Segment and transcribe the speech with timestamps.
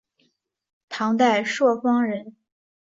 [0.89, 2.35] 唐代朔方人。